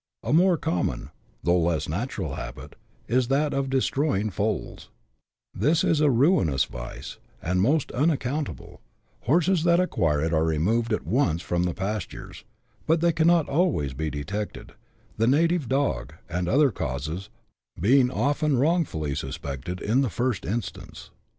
[0.23, 1.11] A more common,
[1.43, 2.75] though less natural habit,
[3.07, 4.89] is that of destroying foals:
[5.53, 8.81] this is a ruinous vice, and most unaccountable:
[9.25, 12.43] horses that acquire it are removed at once from the pastures;
[12.87, 14.71] but they cannot always be detected,
[15.17, 17.29] the native dog, and other causes,
[17.79, 21.11] being often wrongfully suspected in the first instance.